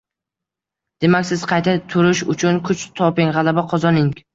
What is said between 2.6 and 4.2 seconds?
kuch toping, g‘alaba qozoning